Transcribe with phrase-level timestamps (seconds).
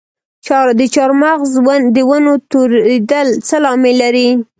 [0.79, 1.51] د چهارمغز
[1.95, 4.29] د ونو توریدل څه لامل لري؟